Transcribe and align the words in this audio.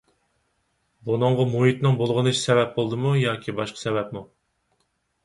بۇنىڭغا 1.09 1.43
مۇھىتنىڭ 1.51 1.99
بۇلغىنىشى 1.99 2.41
سەۋەب 2.45 2.71
بولدىمۇ 2.79 3.13
ياكى 3.25 3.55
باشقا 3.61 3.83
سەۋەبمۇ؟ 3.83 4.25